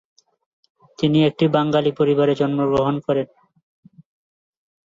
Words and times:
তিনি 0.99 1.19
একটি 1.29 1.45
বাঙালি 1.55 1.91
পরিবারে 1.99 2.33
জন্ম 2.35 2.59
গ্রহণ 2.71 2.95
করেন। 3.05 3.27